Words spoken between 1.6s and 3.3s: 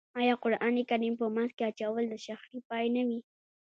اچول د شخړې پای نه وي؟